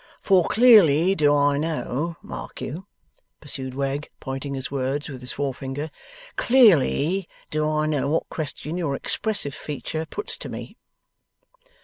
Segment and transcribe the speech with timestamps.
[0.19, 2.87] 'For clearly do I know, mark you,'
[3.39, 5.91] pursued Wegg, pointing his words with his forefinger,
[6.37, 10.75] 'clearly do I know what question your expressive features puts to me.